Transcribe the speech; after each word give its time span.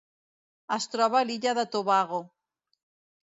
Es 0.77 0.87
troba 0.93 1.19
a 1.19 1.27
l'illa 1.29 1.53
de 1.59 1.65
Tobago. 1.75 2.21